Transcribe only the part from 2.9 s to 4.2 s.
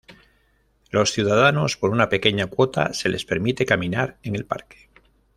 se les permite caminar